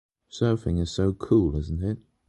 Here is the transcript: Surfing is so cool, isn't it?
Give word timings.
Surfing 0.31 0.79
is 0.79 0.89
so 0.89 1.13
cool, 1.13 1.55
isn't 1.55 1.83
it? 1.83 1.99